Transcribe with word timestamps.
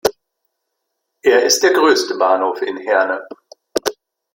Er 1.21 1.43
ist 1.43 1.61
der 1.61 1.73
größte 1.73 2.17
Bahnhof 2.17 2.59
in 2.63 2.77
Herne. 2.77 3.21